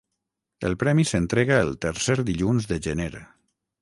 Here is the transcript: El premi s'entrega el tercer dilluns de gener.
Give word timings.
El 0.69 0.75
premi 0.83 1.05
s'entrega 1.09 1.59
el 1.67 1.71
tercer 1.87 2.17
dilluns 2.31 2.67
de 2.73 2.81
gener. 2.87 3.13